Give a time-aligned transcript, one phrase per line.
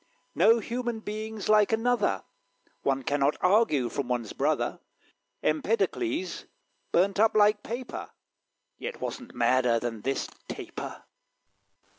[0.33, 2.23] No human being's like another:
[2.81, 4.79] One cannot argue from one's brother.
[5.43, 6.45] Empedocles
[6.91, 8.09] burnt up like paper;
[8.79, 11.03] Yet wasn't madder than this Taper.